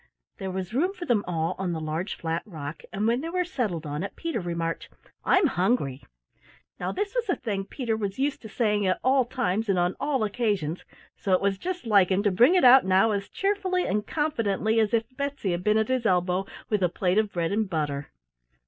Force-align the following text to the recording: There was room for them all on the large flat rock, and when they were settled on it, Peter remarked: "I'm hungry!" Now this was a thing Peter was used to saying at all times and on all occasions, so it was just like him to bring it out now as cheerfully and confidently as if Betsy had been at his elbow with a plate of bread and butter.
There 0.39 0.49
was 0.49 0.73
room 0.73 0.95
for 0.95 1.05
them 1.05 1.23
all 1.27 1.53
on 1.59 1.73
the 1.73 1.79
large 1.79 2.15
flat 2.15 2.41
rock, 2.47 2.81
and 2.91 3.05
when 3.05 3.21
they 3.21 3.29
were 3.29 3.45
settled 3.45 3.85
on 3.85 4.01
it, 4.01 4.15
Peter 4.15 4.39
remarked: 4.39 4.89
"I'm 5.23 5.45
hungry!" 5.45 6.01
Now 6.79 6.91
this 6.91 7.13
was 7.13 7.29
a 7.29 7.35
thing 7.35 7.65
Peter 7.65 7.95
was 7.95 8.17
used 8.17 8.41
to 8.41 8.49
saying 8.49 8.87
at 8.87 8.99
all 9.03 9.25
times 9.25 9.69
and 9.69 9.77
on 9.77 9.95
all 9.99 10.23
occasions, 10.23 10.83
so 11.15 11.33
it 11.33 11.39
was 11.41 11.59
just 11.59 11.85
like 11.85 12.09
him 12.09 12.23
to 12.23 12.31
bring 12.31 12.55
it 12.55 12.63
out 12.63 12.83
now 12.83 13.11
as 13.11 13.29
cheerfully 13.29 13.85
and 13.85 14.07
confidently 14.07 14.79
as 14.79 14.91
if 14.91 15.03
Betsy 15.17 15.51
had 15.51 15.63
been 15.63 15.77
at 15.77 15.87
his 15.89 16.07
elbow 16.07 16.47
with 16.67 16.81
a 16.81 16.89
plate 16.89 17.19
of 17.19 17.31
bread 17.31 17.51
and 17.51 17.69
butter. 17.69 18.07